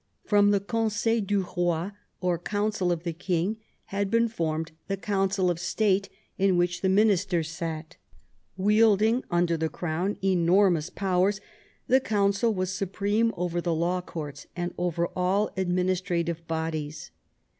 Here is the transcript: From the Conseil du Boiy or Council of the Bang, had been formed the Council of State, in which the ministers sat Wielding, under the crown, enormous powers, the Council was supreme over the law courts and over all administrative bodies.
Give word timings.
From 0.25 0.49
the 0.49 0.59
Conseil 0.59 1.21
du 1.21 1.43
Boiy 1.43 1.91
or 2.21 2.39
Council 2.39 2.91
of 2.91 3.03
the 3.03 3.13
Bang, 3.13 3.57
had 3.93 4.09
been 4.09 4.27
formed 4.27 4.71
the 4.87 4.97
Council 4.97 5.51
of 5.51 5.59
State, 5.59 6.09
in 6.39 6.57
which 6.57 6.81
the 6.81 6.89
ministers 6.89 7.51
sat 7.51 7.97
Wielding, 8.57 9.23
under 9.29 9.57
the 9.57 9.69
crown, 9.69 10.17
enormous 10.23 10.89
powers, 10.89 11.39
the 11.85 11.99
Council 11.99 12.51
was 12.51 12.73
supreme 12.73 13.31
over 13.37 13.61
the 13.61 13.75
law 13.75 14.01
courts 14.01 14.47
and 14.55 14.73
over 14.75 15.05
all 15.15 15.51
administrative 15.55 16.47
bodies. 16.47 17.11